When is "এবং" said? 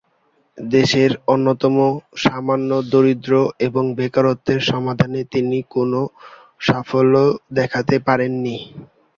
3.67-3.83